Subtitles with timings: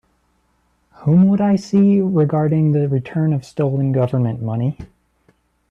[1.03, 4.79] Whom would I see regarding the return of stolen Government money?